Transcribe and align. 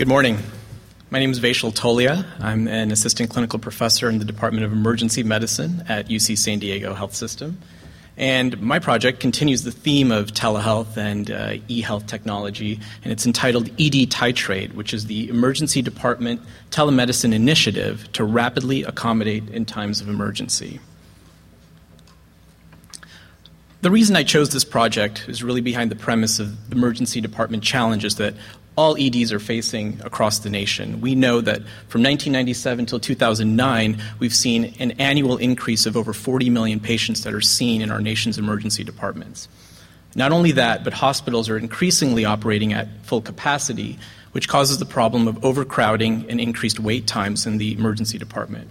Good 0.00 0.08
morning. 0.08 0.38
My 1.10 1.18
name 1.18 1.30
is 1.30 1.40
Vaishal 1.40 1.74
Tolia. 1.74 2.24
I'm 2.40 2.66
an 2.68 2.90
assistant 2.90 3.28
clinical 3.28 3.58
professor 3.58 4.08
in 4.08 4.18
the 4.18 4.24
Department 4.24 4.64
of 4.64 4.72
Emergency 4.72 5.22
Medicine 5.22 5.84
at 5.90 6.08
UC 6.08 6.38
San 6.38 6.58
Diego 6.58 6.94
Health 6.94 7.14
System. 7.14 7.58
And 8.16 8.58
my 8.62 8.78
project 8.78 9.20
continues 9.20 9.62
the 9.62 9.70
theme 9.70 10.10
of 10.10 10.32
telehealth 10.32 10.96
and 10.96 11.30
uh, 11.30 11.56
e 11.68 11.82
health 11.82 12.06
technology, 12.06 12.80
and 13.04 13.12
it's 13.12 13.26
entitled 13.26 13.68
ED 13.78 14.08
Titrate, 14.08 14.72
which 14.72 14.94
is 14.94 15.04
the 15.04 15.28
Emergency 15.28 15.82
Department 15.82 16.40
Telemedicine 16.70 17.34
Initiative 17.34 18.10
to 18.12 18.24
rapidly 18.24 18.84
accommodate 18.84 19.50
in 19.50 19.66
times 19.66 20.00
of 20.00 20.08
emergency. 20.08 20.80
The 23.82 23.90
reason 23.90 24.14
I 24.14 24.24
chose 24.24 24.50
this 24.50 24.64
project 24.64 25.24
is 25.26 25.42
really 25.42 25.62
behind 25.62 25.90
the 25.90 25.96
premise 25.96 26.38
of 26.38 26.54
emergency 26.70 27.22
department 27.22 27.62
challenges 27.62 28.16
that 28.16 28.34
all 28.76 28.94
EDs 28.98 29.32
are 29.32 29.40
facing 29.40 29.98
across 30.04 30.40
the 30.40 30.50
nation. 30.50 31.00
We 31.00 31.14
know 31.14 31.40
that 31.40 31.62
from 31.88 32.02
1997 32.02 32.84
till 32.84 33.00
2009, 33.00 34.02
we've 34.18 34.34
seen 34.34 34.74
an 34.80 34.90
annual 34.92 35.38
increase 35.38 35.86
of 35.86 35.96
over 35.96 36.12
40 36.12 36.50
million 36.50 36.78
patients 36.78 37.24
that 37.24 37.32
are 37.32 37.40
seen 37.40 37.80
in 37.80 37.90
our 37.90 38.02
nation's 38.02 38.36
emergency 38.36 38.84
departments. 38.84 39.48
Not 40.14 40.30
only 40.30 40.52
that, 40.52 40.84
but 40.84 40.92
hospitals 40.92 41.48
are 41.48 41.56
increasingly 41.56 42.26
operating 42.26 42.74
at 42.74 42.86
full 43.06 43.22
capacity, 43.22 43.98
which 44.32 44.46
causes 44.46 44.78
the 44.78 44.84
problem 44.84 45.26
of 45.26 45.42
overcrowding 45.42 46.26
and 46.28 46.38
increased 46.38 46.80
wait 46.80 47.06
times 47.06 47.46
in 47.46 47.56
the 47.56 47.72
emergency 47.72 48.18
department. 48.18 48.68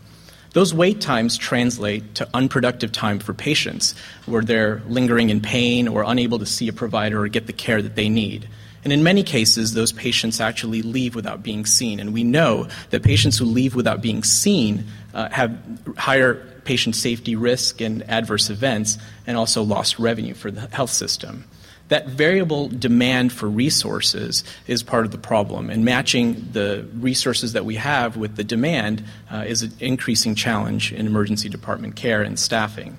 Those 0.53 0.73
wait 0.73 0.99
times 0.99 1.37
translate 1.37 2.15
to 2.15 2.27
unproductive 2.33 2.91
time 2.91 3.19
for 3.19 3.33
patients, 3.33 3.93
where 4.25 4.41
they're 4.41 4.81
lingering 4.87 5.29
in 5.29 5.41
pain 5.41 5.87
or 5.87 6.03
unable 6.03 6.39
to 6.39 6.45
see 6.45 6.67
a 6.67 6.73
provider 6.73 7.21
or 7.21 7.27
get 7.27 7.47
the 7.47 7.53
care 7.53 7.81
that 7.81 7.95
they 7.95 8.09
need. 8.09 8.47
And 8.83 8.93
in 8.93 9.03
many 9.03 9.23
cases, 9.23 9.73
those 9.73 9.91
patients 9.91 10.39
actually 10.39 10.81
leave 10.81 11.13
without 11.13 11.43
being 11.43 11.65
seen. 11.65 11.99
And 11.99 12.13
we 12.13 12.23
know 12.23 12.67
that 12.91 13.03
patients 13.03 13.37
who 13.37 13.45
leave 13.45 13.75
without 13.75 14.01
being 14.01 14.23
seen 14.23 14.85
uh, 15.13 15.29
have 15.29 15.57
higher 15.97 16.35
patient 16.63 16.95
safety 16.95 17.35
risk 17.35 17.81
and 17.81 18.07
adverse 18.09 18.49
events, 18.49 18.97
and 19.27 19.37
also 19.37 19.63
lost 19.63 19.99
revenue 19.99 20.33
for 20.33 20.51
the 20.51 20.61
health 20.67 20.91
system. 20.91 21.43
That 21.89 22.07
variable 22.07 22.67
demand 22.69 23.33
for 23.33 23.49
resources 23.49 24.43
is 24.67 24.83
part 24.83 25.05
of 25.05 25.11
the 25.11 25.17
problem, 25.17 25.69
and 25.69 25.83
matching 25.83 26.47
the 26.51 26.87
resources 26.95 27.53
that 27.53 27.65
we 27.65 27.75
have 27.75 28.15
with 28.15 28.35
the 28.35 28.43
demand 28.43 29.03
uh, 29.31 29.43
is 29.47 29.63
an 29.63 29.73
increasing 29.79 30.35
challenge 30.35 30.93
in 30.93 31.07
emergency 31.07 31.49
department 31.49 31.95
care 31.95 32.21
and 32.21 32.39
staffing. 32.39 32.97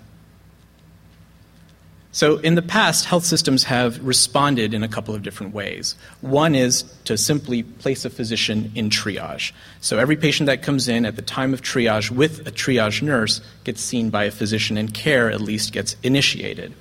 So, 2.12 2.38
in 2.38 2.56
the 2.56 2.62
past, 2.62 3.04
health 3.04 3.24
systems 3.24 3.62
have 3.64 4.04
responded 4.04 4.74
in 4.74 4.82
a 4.82 4.88
couple 4.88 5.14
of 5.14 5.22
different 5.22 5.54
ways. 5.54 5.94
One 6.22 6.56
is 6.56 6.82
to 7.04 7.16
simply 7.16 7.62
place 7.62 8.04
a 8.04 8.10
physician 8.10 8.72
in 8.74 8.90
triage. 8.90 9.52
So, 9.80 10.00
every 10.00 10.16
patient 10.16 10.48
that 10.48 10.62
comes 10.62 10.88
in 10.88 11.06
at 11.06 11.14
the 11.14 11.22
time 11.22 11.54
of 11.54 11.62
triage 11.62 12.10
with 12.10 12.48
a 12.48 12.50
triage 12.50 13.00
nurse 13.00 13.40
gets 13.62 13.80
seen 13.80 14.10
by 14.10 14.24
a 14.24 14.32
physician, 14.32 14.76
and 14.76 14.92
care 14.92 15.30
at 15.30 15.40
least 15.40 15.72
gets 15.72 15.94
initiated. 16.02 16.74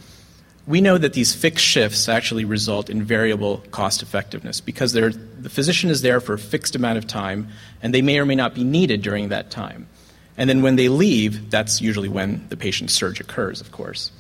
We 0.70 0.82
know 0.82 1.00
that 1.00 1.14
these 1.14 1.34
fixed 1.34 1.66
shifts 1.66 2.08
actually 2.08 2.46
result 2.46 2.92
in 2.92 3.02
variable 3.02 3.58
cost 3.72 4.04
effectiveness 4.04 4.62
because 4.62 4.94
the 4.94 5.50
physician 5.50 5.90
is 5.90 6.04
there 6.04 6.22
for 6.22 6.36
a 6.36 6.38
fixed 6.38 6.76
amount 6.76 7.00
of 7.00 7.08
time, 7.08 7.48
and 7.82 7.92
they 7.92 8.04
may 8.04 8.20
or 8.20 8.26
may 8.26 8.36
not 8.36 8.54
be 8.54 8.64
needed 8.64 9.02
during 9.02 9.30
that 9.30 9.50
time. 9.50 9.88
And 10.38 10.48
then 10.48 10.62
when 10.62 10.76
they 10.76 10.88
leave, 10.88 11.50
that's 11.50 11.82
usually 11.82 12.08
when 12.08 12.46
the 12.50 12.56
patient's 12.56 12.94
surge 12.94 13.20
occurs, 13.20 13.62
of 13.62 13.72
course. 13.72 14.12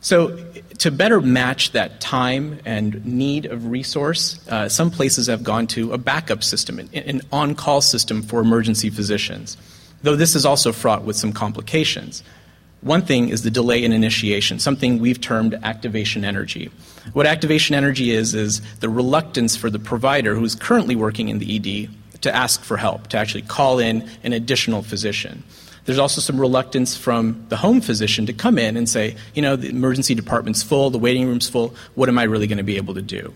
So, 0.00 0.38
to 0.78 0.90
better 0.90 1.20
match 1.20 1.72
that 1.72 2.00
time 2.00 2.60
and 2.64 3.04
need 3.04 3.44
of 3.44 3.66
resource, 3.66 4.40
uh, 4.48 4.70
some 4.70 4.90
places 4.90 5.26
have 5.26 5.42
gone 5.42 5.66
to 5.68 5.92
a 5.92 5.98
backup 5.98 6.42
system, 6.42 6.78
an, 6.78 6.88
an 6.94 7.20
on 7.30 7.54
call 7.54 7.82
system 7.82 8.22
for 8.22 8.40
emergency 8.40 8.88
physicians, 8.88 9.58
though 10.02 10.16
this 10.16 10.34
is 10.34 10.46
also 10.46 10.72
fraught 10.72 11.04
with 11.04 11.16
some 11.16 11.34
complications. 11.34 12.22
One 12.84 13.00
thing 13.00 13.30
is 13.30 13.42
the 13.42 13.50
delay 13.50 13.82
in 13.82 13.94
initiation, 13.94 14.58
something 14.58 14.98
we've 14.98 15.18
termed 15.18 15.58
activation 15.62 16.22
energy. 16.22 16.70
What 17.14 17.24
activation 17.24 17.74
energy 17.74 18.10
is, 18.10 18.34
is 18.34 18.60
the 18.80 18.90
reluctance 18.90 19.56
for 19.56 19.70
the 19.70 19.78
provider 19.78 20.34
who's 20.34 20.54
currently 20.54 20.94
working 20.94 21.30
in 21.30 21.38
the 21.38 21.56
ED 21.56 22.20
to 22.20 22.34
ask 22.34 22.62
for 22.62 22.76
help, 22.76 23.08
to 23.08 23.16
actually 23.16 23.40
call 23.40 23.78
in 23.78 24.06
an 24.22 24.34
additional 24.34 24.82
physician. 24.82 25.42
There's 25.86 25.98
also 25.98 26.20
some 26.20 26.38
reluctance 26.38 26.94
from 26.94 27.46
the 27.48 27.56
home 27.56 27.80
physician 27.80 28.26
to 28.26 28.34
come 28.34 28.58
in 28.58 28.76
and 28.76 28.86
say, 28.86 29.16
you 29.32 29.40
know, 29.40 29.56
the 29.56 29.70
emergency 29.70 30.14
department's 30.14 30.62
full, 30.62 30.90
the 30.90 30.98
waiting 30.98 31.26
room's 31.26 31.48
full, 31.48 31.74
what 31.94 32.10
am 32.10 32.18
I 32.18 32.24
really 32.24 32.46
going 32.46 32.58
to 32.58 32.64
be 32.64 32.76
able 32.76 32.92
to 32.94 33.02
do? 33.02 33.32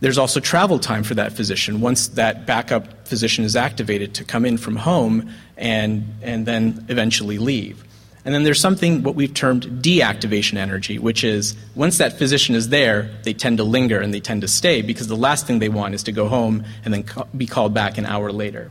There's 0.00 0.18
also 0.18 0.40
travel 0.40 0.80
time 0.80 1.04
for 1.04 1.14
that 1.14 1.32
physician 1.32 1.80
once 1.80 2.08
that 2.08 2.44
backup 2.44 3.06
physician 3.06 3.44
is 3.44 3.54
activated 3.54 4.14
to 4.14 4.24
come 4.24 4.44
in 4.44 4.58
from 4.58 4.74
home 4.74 5.30
and, 5.56 6.12
and 6.22 6.44
then 6.44 6.84
eventually 6.88 7.38
leave. 7.38 7.84
And 8.26 8.34
then 8.34 8.42
there's 8.42 8.60
something 8.60 9.04
what 9.04 9.14
we've 9.14 9.32
termed 9.32 9.62
deactivation 9.82 10.56
energy, 10.56 10.98
which 10.98 11.22
is 11.22 11.54
once 11.76 11.98
that 11.98 12.18
physician 12.18 12.56
is 12.56 12.70
there, 12.70 13.08
they 13.22 13.32
tend 13.32 13.58
to 13.58 13.64
linger 13.64 14.00
and 14.00 14.12
they 14.12 14.18
tend 14.18 14.40
to 14.40 14.48
stay 14.48 14.82
because 14.82 15.06
the 15.06 15.16
last 15.16 15.46
thing 15.46 15.60
they 15.60 15.68
want 15.68 15.94
is 15.94 16.02
to 16.02 16.12
go 16.12 16.26
home 16.26 16.64
and 16.84 16.92
then 16.92 17.04
be 17.36 17.46
called 17.46 17.72
back 17.72 17.98
an 17.98 18.04
hour 18.04 18.32
later. 18.32 18.68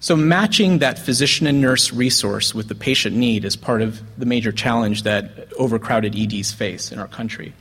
So, 0.00 0.16
matching 0.16 0.80
that 0.80 0.98
physician 0.98 1.46
and 1.46 1.60
nurse 1.60 1.92
resource 1.92 2.56
with 2.56 2.66
the 2.66 2.74
patient 2.74 3.14
need 3.14 3.44
is 3.44 3.54
part 3.54 3.82
of 3.82 4.02
the 4.18 4.26
major 4.26 4.50
challenge 4.50 5.04
that 5.04 5.52
overcrowded 5.56 6.16
EDs 6.18 6.52
face 6.52 6.90
in 6.90 6.98
our 6.98 7.06
country. 7.06 7.52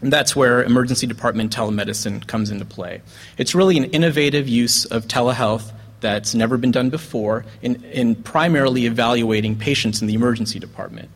And 0.00 0.10
that's 0.10 0.34
where 0.34 0.64
emergency 0.64 1.06
department 1.06 1.54
telemedicine 1.54 2.26
comes 2.26 2.50
into 2.50 2.64
play. 2.64 3.02
It's 3.36 3.54
really 3.54 3.76
an 3.76 3.84
innovative 3.84 4.48
use 4.48 4.86
of 4.86 5.06
telehealth 5.06 5.72
that's 6.00 6.34
never 6.34 6.56
been 6.56 6.70
done 6.70 6.90
before 6.90 7.44
in, 7.62 7.82
in 7.84 8.14
primarily 8.14 8.86
evaluating 8.86 9.56
patients 9.56 10.00
in 10.00 10.06
the 10.06 10.14
emergency 10.14 10.58
department. 10.58 11.10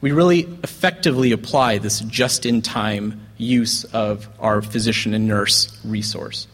We 0.00 0.12
really 0.12 0.40
effectively 0.62 1.32
apply 1.32 1.78
this 1.78 2.00
just 2.00 2.46
in 2.46 2.62
time 2.62 3.20
use 3.36 3.84
of 3.84 4.28
our 4.38 4.62
physician 4.62 5.14
and 5.14 5.26
nurse 5.26 5.78
resource 5.84 6.46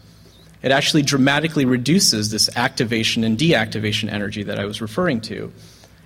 it 0.66 0.72
actually 0.72 1.02
dramatically 1.02 1.64
reduces 1.64 2.30
this 2.30 2.50
activation 2.56 3.22
and 3.22 3.38
deactivation 3.38 4.10
energy 4.10 4.42
that 4.42 4.58
I 4.58 4.64
was 4.64 4.80
referring 4.80 5.20
to. 5.22 5.52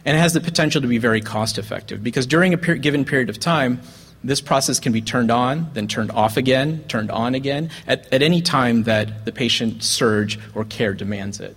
And 0.05 0.17
it 0.17 0.21
has 0.21 0.35
the 0.35 0.41
potential 0.43 0.83
to 0.83 0.87
be 0.87 0.99
very 0.99 1.23
cost 1.23 1.57
effective 1.57 2.05
because 2.05 2.27
during 2.27 2.53
a 2.53 2.59
per- 2.59 2.75
given 2.75 3.07
period 3.07 3.31
of 3.31 3.41
time, 3.41 3.81
this 4.23 4.41
process 4.41 4.79
can 4.79 4.93
be 4.93 5.01
turned 5.01 5.31
on, 5.31 5.71
then 5.73 5.89
turned 5.89 6.11
off 6.11 6.37
again, 6.37 6.85
turned 6.89 7.11
on 7.11 7.35
again, 7.35 7.71
at, 7.87 8.13
at 8.13 8.23
any 8.23 8.43
time 8.43 8.85
that 8.85 9.25
the 9.25 9.33
patient 9.33 9.83
surge 9.83 10.39
or 10.55 10.65
care 10.65 10.93
demands 10.93 11.41
it. 11.41 11.57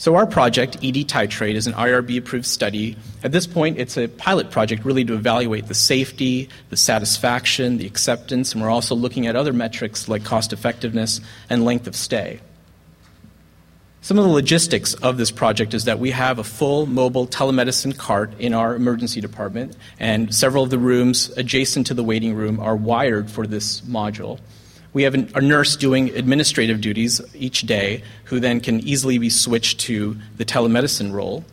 So, 0.00 0.14
our 0.14 0.26
project, 0.26 0.76
ED 0.76 1.08
Titrate, 1.08 1.54
is 1.54 1.66
an 1.66 1.72
IRB 1.72 2.18
approved 2.18 2.46
study. 2.46 2.96
At 3.24 3.32
this 3.32 3.48
point, 3.48 3.78
it's 3.78 3.96
a 3.96 4.06
pilot 4.06 4.52
project 4.52 4.84
really 4.84 5.04
to 5.04 5.14
evaluate 5.14 5.66
the 5.66 5.74
safety, 5.74 6.48
the 6.70 6.76
satisfaction, 6.76 7.78
the 7.78 7.86
acceptance, 7.86 8.52
and 8.52 8.62
we're 8.62 8.70
also 8.70 8.94
looking 8.94 9.26
at 9.26 9.34
other 9.34 9.52
metrics 9.52 10.08
like 10.08 10.24
cost 10.24 10.52
effectiveness 10.52 11.20
and 11.50 11.64
length 11.64 11.88
of 11.88 11.96
stay. 11.96 12.38
Some 14.00 14.16
of 14.16 14.24
the 14.24 14.30
logistics 14.30 14.94
of 14.94 15.16
this 15.16 15.32
project 15.32 15.74
is 15.74 15.84
that 15.84 15.98
we 15.98 16.12
have 16.12 16.38
a 16.38 16.44
full 16.44 16.86
mobile 16.86 17.26
telemedicine 17.26 17.96
cart 17.96 18.32
in 18.38 18.54
our 18.54 18.76
emergency 18.76 19.20
department, 19.20 19.76
and 19.98 20.32
several 20.32 20.62
of 20.62 20.70
the 20.70 20.78
rooms 20.78 21.30
adjacent 21.36 21.88
to 21.88 21.94
the 21.94 22.04
waiting 22.04 22.34
room 22.34 22.60
are 22.60 22.76
wired 22.76 23.28
for 23.28 23.44
this 23.46 23.80
module. 23.82 24.38
We 24.92 25.02
have 25.02 25.14
a 25.14 25.40
nurse 25.40 25.76
doing 25.76 26.10
administrative 26.10 26.80
duties 26.80 27.20
each 27.34 27.62
day 27.62 28.04
who 28.24 28.38
then 28.40 28.60
can 28.60 28.80
easily 28.80 29.18
be 29.18 29.30
switched 29.30 29.80
to 29.80 30.16
the 30.36 30.44
telemedicine 30.44 31.12
role. 31.12 31.44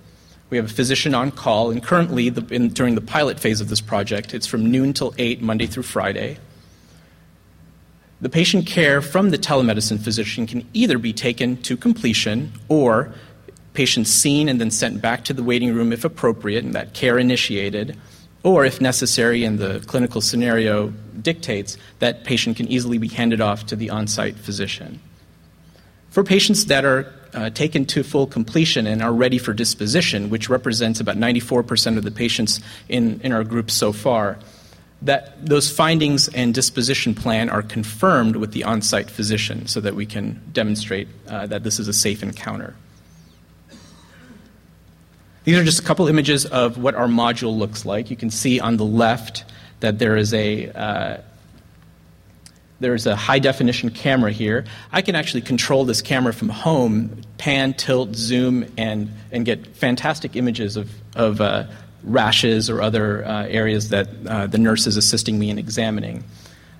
We 0.51 0.57
have 0.57 0.67
a 0.67 0.73
physician 0.73 1.15
on 1.15 1.31
call, 1.31 1.71
and 1.71 1.83
currently, 1.83 2.29
the, 2.29 2.53
in, 2.53 2.69
during 2.69 2.93
the 2.93 3.01
pilot 3.01 3.39
phase 3.39 3.59
of 3.59 3.69
this 3.69 3.81
project, 3.81 4.35
it's 4.35 4.47
from 4.47 4.71
noon 4.71 4.93
till 4.93 5.15
8, 5.17 5.41
Monday 5.41 5.65
through 5.65 5.83
Friday. 5.83 6.37
The 8.21 8.29
patient 8.29 8.65
care 8.65 9.01
from 9.01 9.29
the 9.29 9.37
telemedicine 9.37 9.99
physician 9.99 10.47
can 10.47 10.67
either 10.73 10.97
be 10.97 11.13
taken 11.13 11.57
to 11.63 11.75
completion 11.75 12.53
or 12.69 13.13
patients 13.73 14.09
seen 14.09 14.47
and 14.47 14.59
then 14.59 14.71
sent 14.71 15.01
back 15.01 15.25
to 15.25 15.33
the 15.33 15.43
waiting 15.43 15.73
room 15.73 15.91
if 15.91 16.05
appropriate 16.05 16.63
and 16.63 16.73
that 16.73 16.93
care 16.93 17.19
initiated 17.19 17.97
or 18.45 18.63
if 18.63 18.79
necessary 18.79 19.43
and 19.43 19.57
the 19.57 19.79
clinical 19.87 20.21
scenario 20.21 20.89
dictates, 21.21 21.77
that 21.97 22.23
patient 22.23 22.55
can 22.55 22.67
easily 22.67 22.99
be 22.99 23.07
handed 23.07 23.41
off 23.41 23.65
to 23.65 23.75
the 23.75 23.89
on 23.89 24.05
site 24.05 24.35
physician. 24.37 24.99
For 26.11 26.23
patients 26.23 26.67
that 26.67 26.85
are 26.85 27.11
uh, 27.33 27.49
taken 27.49 27.85
to 27.85 28.03
full 28.03 28.27
completion 28.27 28.85
and 28.85 29.01
are 29.01 29.11
ready 29.11 29.39
for 29.39 29.51
disposition, 29.51 30.29
which 30.29 30.47
represents 30.47 30.99
about 30.99 31.17
94% 31.17 31.97
of 31.97 32.03
the 32.03 32.11
patients 32.11 32.61
in, 32.87 33.19
in 33.21 33.31
our 33.33 33.43
group 33.43 33.71
so 33.71 33.91
far, 33.91 34.37
that 35.01 35.45
those 35.45 35.69
findings 35.69 36.27
and 36.29 36.53
disposition 36.53 37.13
plan 37.13 37.49
are 37.49 37.61
confirmed 37.61 38.35
with 38.35 38.51
the 38.53 38.63
on 38.63 38.81
site 38.81 39.09
physician 39.09 39.67
so 39.67 39.79
that 39.81 39.95
we 39.95 40.05
can 40.05 40.41
demonstrate 40.51 41.07
uh, 41.27 41.45
that 41.47 41.63
this 41.63 41.79
is 41.79 41.87
a 41.87 41.93
safe 41.93 42.23
encounter. 42.23 42.75
These 45.43 45.57
are 45.57 45.63
just 45.63 45.79
a 45.79 45.83
couple 45.83 46.07
images 46.07 46.45
of 46.45 46.77
what 46.77 46.95
our 46.95 47.07
module 47.07 47.55
looks 47.55 47.85
like. 47.85 48.09
You 48.09 48.17
can 48.17 48.31
see 48.31 48.59
on 48.59 48.77
the 48.77 48.85
left 48.85 49.43
that 49.81 49.99
there 49.99 50.17
is 50.17 50.33
a, 50.33 50.69
uh, 50.71 51.17
There's 52.79 53.07
a 53.07 53.15
high 53.15 53.39
definition 53.39 53.89
camera 53.89 54.31
here. 54.31 54.65
I 54.91 55.01
can 55.01 55.15
actually 55.15 55.43
control 55.43 55.85
this 55.85 56.01
camera 56.01 56.33
from 56.33 56.49
home, 56.49 57.21
pan, 57.37 57.73
tilt, 57.73 58.15
zoom, 58.15 58.65
and, 58.77 59.09
and 59.31 59.45
get 59.45 59.77
fantastic 59.77 60.35
images 60.35 60.75
of, 60.75 60.89
of 61.15 61.39
uh, 61.39 61.67
rashes 62.05 62.69
or 62.69 62.81
other 62.81 63.25
uh, 63.25 63.45
areas 63.47 63.89
that 63.89 64.07
uh, 64.27 64.47
the 64.47 64.57
nurse 64.57 64.87
is 64.87 64.97
assisting 64.97 65.37
me 65.39 65.49
in 65.49 65.57
examining. 65.57 66.23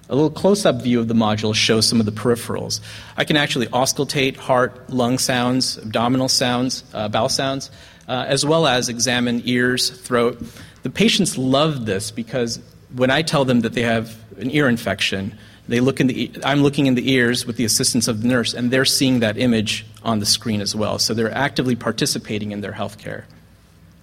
A 0.07 0.13
little 0.13 0.30
close 0.30 0.66
up 0.66 0.83
view 0.83 1.00
of 1.00 1.07
the 1.07 1.16
module 1.16 1.56
shows 1.56 1.88
some 1.88 2.00
of 2.00 2.06
the 2.06 2.12
peripherals. 2.12 2.80
I 3.18 3.24
can 3.24 3.38
actually 3.38 3.68
auscultate 3.68 4.38
heart, 4.38 4.89
lung 4.89 5.18
sounds, 5.18 5.80
abdominal 5.80 6.30
sounds, 6.30 6.83
uh, 6.94 7.10
bowel 7.10 7.30
sounds, 7.30 7.72
uh, 8.07 8.25
as 8.27 8.45
well 8.45 8.68
as 8.68 8.88
examine 8.88 9.42
ears, 9.45 9.89
throat. 9.89 10.42
The 10.83 10.92
patients 10.92 11.39
love 11.39 11.88
this 11.88 12.12
because 12.12 12.60
when 12.95 13.10
I 13.10 13.24
tell 13.24 13.45
them 13.45 13.62
that 13.62 13.74
they 13.74 13.81
have 13.81 14.16
an 14.38 14.51
ear 14.51 14.69
infection, 14.69 15.36
they 15.68 15.80
look 15.80 16.00
in 16.00 16.06
the, 16.06 16.31
I'm 16.44 16.62
looking 16.62 16.86
in 16.86 16.94
the 16.94 17.12
ears 17.12 17.48
with 17.48 17.57
the 17.57 17.66
assistance 17.66 18.07
of 18.07 18.21
the 18.21 18.28
nurse, 18.28 18.54
and 18.54 18.69
they're 18.69 18.86
seeing 18.86 19.21
that 19.21 19.39
image 19.39 19.88
on 20.04 20.19
the 20.19 20.25
screen 20.28 20.62
as 20.62 20.75
well. 20.75 21.00
So 21.00 21.16
they're 21.16 21.33
actively 21.33 21.75
participating 21.75 22.51
in 22.51 22.62
their 22.62 22.74
health 22.74 23.00
care. 23.00 23.25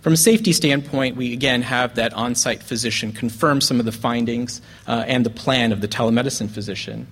From 0.02 0.14
a 0.14 0.16
safety 0.16 0.52
standpoint, 0.52 1.14
we 1.14 1.32
again 1.32 1.62
have 1.62 1.94
that 1.94 2.12
on 2.12 2.34
site 2.34 2.60
physician 2.60 3.12
confirm 3.12 3.60
some 3.60 3.78
of 3.78 3.86
the 3.86 3.92
findings 3.92 4.60
uh, 4.88 5.04
and 5.06 5.24
the 5.24 5.30
plan 5.30 5.70
of 5.70 5.80
the 5.80 5.86
telemedicine 5.86 6.50
physician. 6.50 7.06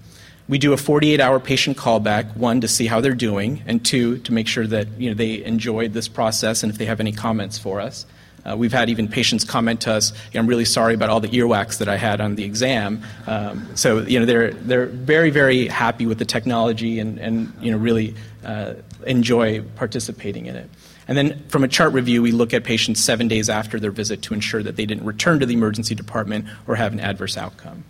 We 0.48 0.58
do 0.58 0.72
a 0.72 0.76
48 0.76 1.20
hour 1.20 1.38
patient 1.38 1.76
callback, 1.76 2.37
one, 2.37 2.60
to 2.62 2.66
see 2.66 2.88
how 2.88 3.00
they're 3.00 3.14
doing, 3.14 3.62
and 3.64 3.84
two, 3.84 4.19
to 4.19 4.32
make 4.32 4.48
sure 4.48 4.66
that 4.66 4.88
you 4.98 5.08
know, 5.08 5.14
they 5.14 5.44
enjoyed 5.44 5.92
this 5.92 6.08
process 6.08 6.64
and 6.64 6.72
if 6.72 6.78
they 6.78 6.87
have 6.87 6.98
any 6.98 7.12
comments 7.12 7.56
for 7.58 7.81
us. 7.81 8.06
Uh, 8.44 8.56
we've 8.56 8.72
had 8.72 8.88
even 8.88 9.08
patients 9.08 9.44
comment 9.44 9.82
to 9.82 9.92
us, 9.92 10.12
I'm 10.34 10.46
really 10.46 10.64
sorry 10.64 10.94
about 10.94 11.10
all 11.10 11.20
the 11.20 11.28
earwax 11.28 11.78
that 11.78 11.88
I 11.88 11.96
had 11.96 12.20
on 12.20 12.37
the 12.37 12.44
exam. 12.44 13.02
Um, 13.26 13.69
so, 13.76 14.00
you 14.00 14.19
know, 14.19 14.26
they're, 14.26 14.52
they're 14.52 14.87
very, 14.87 15.31
very 15.31 15.66
happy 15.66 16.06
with 16.06 16.19
the 16.19 16.25
technology 16.25 16.98
and, 16.98 17.19
and 17.19 17.52
you 17.60 17.70
know, 17.70 17.78
really 17.78 18.14
uh, 18.44 18.75
enjoy 19.06 19.62
participating 19.76 20.46
in 20.46 20.56
it. 20.56 20.70
And 21.08 21.19
then 21.19 21.42
from 21.48 21.64
a 21.64 21.69
chart 21.69 21.92
review, 21.92 22.22
we 22.22 22.31
look 22.31 22.54
at 22.54 22.62
patients 22.62 23.00
seven 23.00 23.26
days 23.26 23.50
after 23.50 23.81
their 23.81 23.90
visit 23.90 24.22
to 24.22 24.34
ensure 24.34 24.62
that 24.62 24.76
they 24.76 24.87
didn't 24.87 25.04
return 25.04 25.40
to 25.40 25.46
the 25.46 25.54
emergency 25.54 25.94
department 25.94 26.46
or 26.66 26.76
have 26.76 26.92
an 26.92 27.00
adverse 27.00 27.37
outcome. 27.37 27.84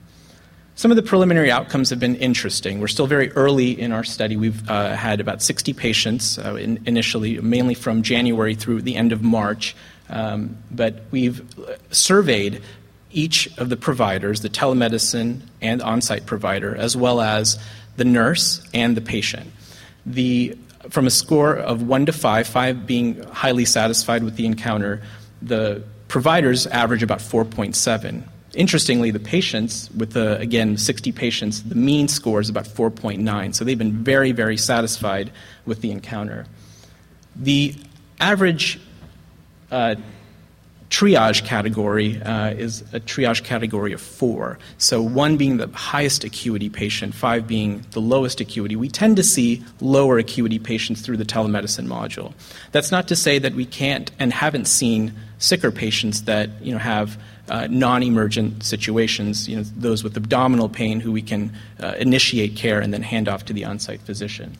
Some 0.75 0.91
of 0.91 0.97
the 0.97 1.03
preliminary 1.03 1.51
outcomes 1.51 1.91
have 1.91 2.01
been 2.01 2.17
interesting. 2.17 2.81
We're 2.81 2.89
still 2.89 3.07
very 3.07 3.31
early 3.33 3.79
in 3.79 3.93
our 3.93 4.05
study. 4.05 4.39
We've 4.39 4.67
uh, 4.71 4.97
had 4.97 5.21
about 5.21 5.43
60 5.43 5.75
patients 5.75 6.39
uh, 6.39 6.55
in, 6.55 6.83
initially, 6.87 7.39
mainly 7.43 7.75
from 7.75 8.01
January 8.01 8.55
through 8.55 8.81
the 8.81 8.97
end 8.97 9.13
of 9.13 9.23
March. 9.23 9.77
Um, 10.11 10.57
but 10.71 11.03
we've 11.11 11.43
surveyed 11.91 12.63
each 13.13 13.49
of 13.59 13.69
the 13.69 13.77
providers, 13.77 14.41
the 14.41 14.49
telemedicine 14.49 15.41
and 15.61 15.83
on 15.83 16.01
site 16.01 16.27
provider, 16.27 16.77
as 16.77 16.97
well 16.97 17.21
as 17.21 17.59
the 17.97 18.05
nurse 18.05 18.67
and 18.73 18.97
the 18.97 19.01
patient. 19.01 19.51
The 20.07 20.57
from 20.89 21.07
a 21.07 21.11
score 21.11 21.55
of 21.55 21.83
1 21.83 22.07
to 22.07 22.13
5, 22.13 22.47
5 22.47 22.87
being 22.87 23.23
highly 23.25 23.67
satisfied 23.67 24.25
with 24.25 24.37
the 24.37 24.47
encounter, 24.47 25.03
the 25.43 25.83
providers 26.09 26.67
average 26.67 27.03
about 27.03 27.19
4.7. 27.19 28.23
Interestingly, 28.55 29.11
the 29.11 29.21
patients, 29.21 29.91
with 29.93 30.13
the, 30.13 30.39
again, 30.39 30.77
60 30.77 31.13
patients, 31.13 31.63
the 31.63 31.75
mean 31.75 32.09
score 32.09 32.41
is 32.41 32.49
about 32.49 32.65
4.9. 32.65 33.55
So 33.55 33.65
they've 33.65 33.79
been 33.79 34.03
very, 34.03 34.33
very 34.33 34.57
satisfied 34.57 35.31
with 35.67 35.83
the 35.83 35.93
encounter. 35.93 36.47
The 37.37 37.75
average 38.19 38.81
uh, 39.71 39.95
triage 40.91 41.45
category 41.45 42.21
uh, 42.23 42.51
is 42.51 42.83
a 42.93 43.01
triage 43.01 43.45
category 43.45 43.93
of 43.93 44.01
four. 44.01 44.59
So, 44.79 45.01
one 45.01 45.37
being 45.37 45.57
the 45.57 45.69
highest 45.69 46.25
acuity 46.25 46.69
patient, 46.69 47.15
five 47.15 47.47
being 47.47 47.85
the 47.93 48.01
lowest 48.01 48.41
acuity. 48.41 48.77
We 48.77 48.89
tend 48.89 49.17
to 49.17 49.23
see 49.23 49.65
lower 49.81 50.19
acuity 50.19 50.59
patients 50.59 51.01
through 51.01 51.17
the 51.17 51.25
telemedicine 51.25 51.87
module. 51.87 52.33
That's 52.73 52.91
not 52.91 53.09
to 53.09 53.17
say 53.17 53.39
that 53.39 53.55
we 53.55 53.65
can't 53.65 54.11
and 54.19 54.33
haven't 54.33 54.67
seen 54.67 55.13
sicker 55.39 55.71
patients 55.71 56.25
that 56.25 56.51
you 56.61 56.73
know, 56.73 56.79
have 56.79 57.19
uh, 57.49 57.67
non-emergent 57.71 58.63
situations, 58.63 59.49
you 59.49 59.57
know, 59.57 59.63
those 59.63 60.05
with 60.05 60.17
abdominal 60.17 60.69
pain 60.69 61.01
who 61.01 61.13
we 61.13 61.23
can 61.23 61.53
uh, 61.81 61.95
initiate 61.99 62.57
care 62.57 62.81
and 62.81 62.93
then 62.93 63.03
hand 63.03 63.29
off 63.29 63.45
to 63.47 63.53
the 63.53 63.65
on-site 63.65 64.01
physician. 64.03 64.57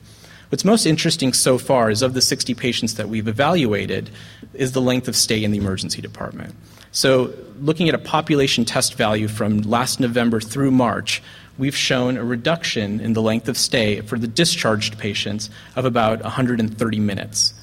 What's 0.51 0.65
most 0.65 0.85
interesting 0.85 1.31
so 1.31 1.57
far 1.57 1.89
is 1.89 2.01
of 2.01 2.13
the 2.13 2.19
60 2.19 2.55
patients 2.55 2.95
that 2.95 3.07
we've 3.07 3.29
evaluated 3.29 4.09
is 4.53 4.73
the 4.73 4.81
length 4.81 5.07
of 5.07 5.15
stay 5.15 5.45
in 5.45 5.51
the 5.51 5.57
emergency 5.57 6.01
department. 6.01 6.53
So, 6.91 7.33
looking 7.61 7.87
at 7.87 7.95
a 7.95 7.97
population 7.97 8.65
test 8.65 8.95
value 8.95 9.29
from 9.29 9.61
last 9.61 10.01
November 10.01 10.41
through 10.41 10.71
March, 10.71 11.23
we've 11.57 11.75
shown 11.75 12.17
a 12.17 12.25
reduction 12.25 12.99
in 12.99 13.13
the 13.13 13.21
length 13.21 13.47
of 13.47 13.57
stay 13.57 14.01
for 14.01 14.19
the 14.19 14.27
discharged 14.27 14.97
patients 14.97 15.49
of 15.77 15.85
about 15.85 16.21
130 16.21 16.99
minutes 16.99 17.53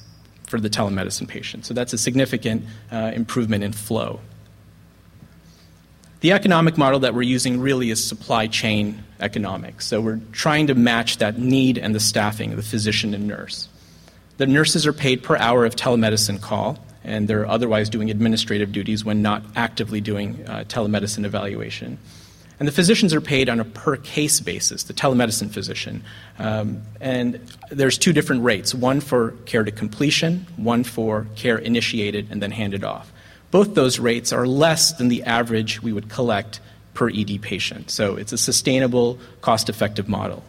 for 0.47 0.59
the 0.59 0.67
telemedicine 0.67 1.27
patients. 1.27 1.67
So, 1.67 1.75
that's 1.75 1.93
a 1.93 1.97
significant 1.99 2.65
uh, 2.91 3.11
improvement 3.13 3.63
in 3.63 3.71
flow. 3.71 4.19
The 6.21 6.33
economic 6.33 6.77
model 6.77 6.99
that 7.01 7.13
we're 7.13 7.21
using 7.21 7.61
really 7.61 7.91
is 7.91 8.03
supply 8.03 8.47
chain 8.47 9.03
economics. 9.21 9.85
So 9.85 10.01
we're 10.01 10.19
trying 10.33 10.67
to 10.67 10.75
match 10.75 11.17
that 11.17 11.37
need 11.37 11.77
and 11.77 11.95
the 11.95 11.99
staffing 11.99 12.51
of 12.51 12.57
the 12.57 12.63
physician 12.63 13.13
and 13.13 13.27
nurse. 13.27 13.69
The 14.37 14.45
nurses 14.45 14.85
are 14.85 14.93
paid 14.93 15.23
per 15.23 15.37
hour 15.37 15.65
of 15.65 15.75
telemedicine 15.75 16.41
call, 16.41 16.77
and 17.05 17.27
they're 17.27 17.47
otherwise 17.47 17.89
doing 17.89 18.09
administrative 18.09 18.71
duties 18.71 19.05
when 19.05 19.21
not 19.21 19.43
actively 19.55 20.01
doing 20.01 20.45
uh, 20.45 20.65
telemedicine 20.67 21.25
evaluation. 21.25 21.97
And 22.59 22.67
the 22.67 22.73
physicians 22.73 23.13
are 23.13 23.21
paid 23.21 23.47
on 23.47 23.61
a 23.61 23.65
per 23.65 23.95
case 23.95 24.41
basis, 24.41 24.83
the 24.83 24.93
telemedicine 24.93 25.49
physician. 25.49 26.03
Um, 26.37 26.81
and 26.99 27.39
there's 27.71 27.97
two 27.97 28.11
different 28.11 28.43
rates 28.43 28.75
one 28.75 28.99
for 28.99 29.31
care 29.45 29.63
to 29.63 29.71
completion, 29.71 30.45
one 30.57 30.83
for 30.83 31.27
care 31.35 31.57
initiated 31.57 32.27
and 32.29 32.43
then 32.43 32.51
handed 32.51 32.83
off. 32.83 33.13
Both 33.51 33.73
those 33.73 33.99
rates 33.99 34.31
are 34.31 34.45
less 34.45 34.93
than 34.93 35.07
the 35.07 35.23
average 35.23 35.81
we 35.81 35.91
would 35.91 36.09
collect 36.09 36.59
per 36.93 37.09
ED 37.09 37.41
patient. 37.41 37.89
So 37.89 38.15
it's 38.15 38.33
a 38.33 38.37
sustainable, 38.37 39.17
cost 39.41 39.69
effective 39.69 40.07
model. 40.07 40.43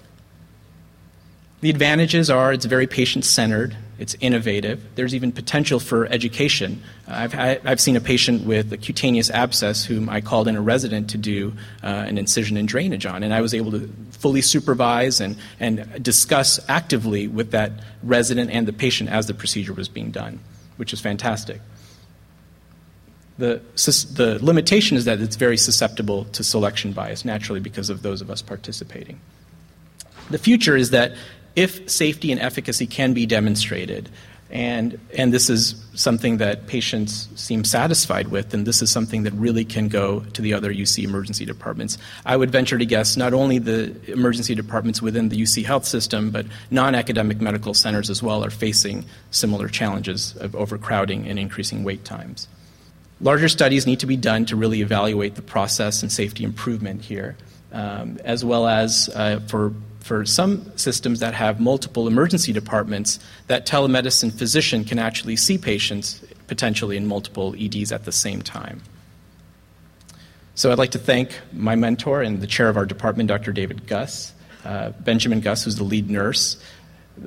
The 1.60 1.70
advantages 1.70 2.30
are 2.30 2.52
it's 2.54 2.64
very 2.64 2.86
patient 2.86 3.26
centered, 3.26 3.76
it's 3.98 4.16
innovative, 4.20 4.82
there's 4.94 5.14
even 5.14 5.30
potential 5.30 5.78
for 5.78 6.06
education. 6.06 6.82
I've, 7.06 7.34
I've 7.38 7.80
seen 7.80 7.96
a 7.96 8.00
patient 8.00 8.46
with 8.46 8.72
a 8.72 8.78
cutaneous 8.78 9.30
abscess 9.30 9.84
whom 9.84 10.08
I 10.08 10.22
called 10.22 10.48
in 10.48 10.56
a 10.56 10.62
resident 10.62 11.10
to 11.10 11.18
do 11.18 11.52
uh, 11.82 11.86
an 11.86 12.16
incision 12.16 12.56
and 12.56 12.66
drainage 12.66 13.04
on, 13.04 13.22
and 13.22 13.34
I 13.34 13.42
was 13.42 13.52
able 13.52 13.72
to 13.72 13.92
fully 14.12 14.40
supervise 14.40 15.20
and, 15.20 15.36
and 15.60 16.02
discuss 16.02 16.58
actively 16.66 17.28
with 17.28 17.50
that 17.50 17.72
resident 18.02 18.50
and 18.50 18.66
the 18.66 18.72
patient 18.72 19.10
as 19.10 19.26
the 19.26 19.34
procedure 19.34 19.74
was 19.74 19.88
being 19.88 20.10
done, 20.10 20.40
which 20.78 20.94
is 20.94 21.00
fantastic. 21.00 21.60
The, 23.40 23.62
the 24.14 24.38
limitation 24.42 24.98
is 24.98 25.06
that 25.06 25.18
it's 25.20 25.36
very 25.36 25.56
susceptible 25.56 26.26
to 26.26 26.44
selection 26.44 26.92
bias 26.92 27.24
naturally 27.24 27.58
because 27.60 27.88
of 27.88 28.02
those 28.02 28.20
of 28.20 28.30
us 28.30 28.42
participating. 28.42 29.18
The 30.28 30.36
future 30.36 30.76
is 30.76 30.90
that 30.90 31.12
if 31.56 31.88
safety 31.88 32.32
and 32.32 32.40
efficacy 32.40 32.86
can 32.86 33.14
be 33.14 33.24
demonstrated, 33.24 34.10
and, 34.50 35.00
and 35.16 35.32
this 35.32 35.48
is 35.48 35.82
something 35.94 36.36
that 36.36 36.66
patients 36.66 37.30
seem 37.34 37.64
satisfied 37.64 38.28
with, 38.28 38.52
and 38.52 38.66
this 38.66 38.82
is 38.82 38.90
something 38.90 39.22
that 39.22 39.32
really 39.32 39.64
can 39.64 39.88
go 39.88 40.20
to 40.34 40.42
the 40.42 40.52
other 40.52 40.70
UC 40.70 41.02
emergency 41.02 41.46
departments. 41.46 41.96
I 42.26 42.36
would 42.36 42.50
venture 42.50 42.76
to 42.76 42.84
guess 42.84 43.16
not 43.16 43.32
only 43.32 43.58
the 43.58 43.94
emergency 44.12 44.54
departments 44.54 45.00
within 45.00 45.30
the 45.30 45.40
UC 45.40 45.64
health 45.64 45.86
system, 45.86 46.30
but 46.30 46.44
non 46.70 46.94
academic 46.94 47.40
medical 47.40 47.72
centers 47.72 48.10
as 48.10 48.22
well 48.22 48.44
are 48.44 48.50
facing 48.50 49.06
similar 49.30 49.66
challenges 49.66 50.36
of 50.36 50.54
overcrowding 50.54 51.26
and 51.26 51.38
increasing 51.38 51.84
wait 51.84 52.04
times. 52.04 52.46
Larger 53.20 53.48
studies 53.48 53.86
need 53.86 54.00
to 54.00 54.06
be 54.06 54.16
done 54.16 54.46
to 54.46 54.56
really 54.56 54.80
evaluate 54.80 55.34
the 55.34 55.42
process 55.42 56.02
and 56.02 56.10
safety 56.10 56.44
improvement 56.44 57.02
here, 57.02 57.36
um, 57.72 58.18
as 58.24 58.44
well 58.44 58.66
as 58.66 59.10
uh, 59.14 59.40
for 59.46 59.74
for 60.00 60.24
some 60.24 60.76
systems 60.76 61.20
that 61.20 61.34
have 61.34 61.60
multiple 61.60 62.08
emergency 62.08 62.52
departments, 62.52 63.20
that 63.48 63.66
telemedicine 63.66 64.32
physician 64.32 64.82
can 64.82 64.98
actually 64.98 65.36
see 65.36 65.58
patients 65.58 66.24
potentially 66.46 66.96
in 66.96 67.06
multiple 67.06 67.54
EDs 67.58 67.92
at 67.92 68.06
the 68.06 68.12
same 68.12 68.42
time. 68.42 68.80
So 70.54 70.72
I'd 70.72 70.78
like 70.78 70.90
to 70.92 70.98
thank 70.98 71.38
my 71.52 71.76
mentor 71.76 72.22
and 72.22 72.40
the 72.40 72.46
chair 72.46 72.68
of 72.68 72.76
our 72.76 72.86
department, 72.86 73.28
Dr. 73.28 73.52
David 73.52 73.86
Guss, 73.86 74.32
uh, 74.64 74.90
Benjamin 74.90 75.40
Guss, 75.40 75.64
who's 75.64 75.76
the 75.76 75.84
lead 75.84 76.10
nurse, 76.10 76.62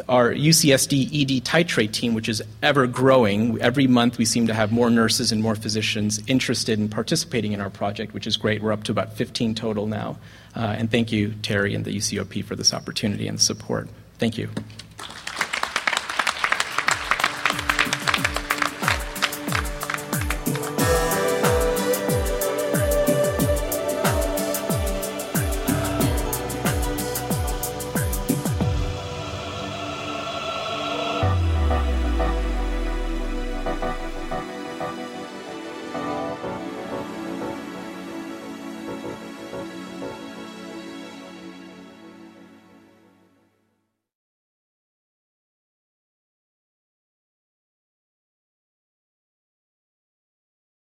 our 0.09 0.31
UCSD 0.33 1.05
ED 1.05 1.43
titrate 1.43 1.91
team, 1.91 2.13
which 2.13 2.29
is 2.29 2.43
ever 2.61 2.87
growing. 2.87 3.61
Every 3.61 3.87
month 3.87 4.17
we 4.17 4.25
seem 4.25 4.47
to 4.47 4.53
have 4.53 4.71
more 4.71 4.89
nurses 4.89 5.31
and 5.31 5.41
more 5.41 5.55
physicians 5.55 6.21
interested 6.27 6.79
in 6.79 6.89
participating 6.89 7.53
in 7.53 7.61
our 7.61 7.69
project, 7.69 8.13
which 8.13 8.27
is 8.27 8.37
great. 8.37 8.61
We're 8.61 8.71
up 8.71 8.83
to 8.85 8.91
about 8.91 9.13
15 9.13 9.55
total 9.55 9.87
now. 9.87 10.17
Uh, 10.55 10.75
and 10.77 10.91
thank 10.91 11.11
you, 11.11 11.33
Terry 11.41 11.73
and 11.73 11.85
the 11.85 11.95
UCOP, 11.95 12.43
for 12.43 12.55
this 12.55 12.73
opportunity 12.73 13.27
and 13.27 13.39
support. 13.39 13.89
Thank 14.17 14.37
you. 14.37 14.49